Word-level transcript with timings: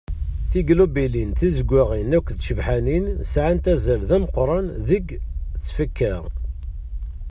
Tiglubulin 0.49 1.29
tizeggaɣin 1.39 2.15
akked 2.17 2.37
tcebḥanin 2.37 3.05
sɛant 3.31 3.65
azal 3.73 4.01
d 4.09 4.11
ameqqran 4.17 4.67
deg 4.89 5.05
tfekka. 5.65 6.15